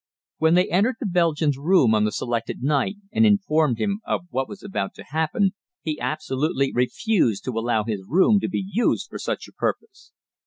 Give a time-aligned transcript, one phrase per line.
[0.39, 4.49] When they entered the Belgian's room on the selected night and informed him of what
[4.49, 5.51] was about to happen,
[5.83, 10.11] he absolutely refused to allow his room to be used for such a purpose.